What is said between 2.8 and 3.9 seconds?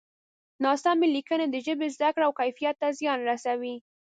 ته زیان رسوي.